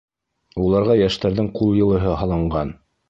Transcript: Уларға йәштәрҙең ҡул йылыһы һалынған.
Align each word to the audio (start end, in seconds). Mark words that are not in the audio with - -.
Уларға 0.67 0.95
йәштәрҙең 1.01 1.49
ҡул 1.59 1.77
йылыһы 1.83 2.17
һалынған. 2.23 2.73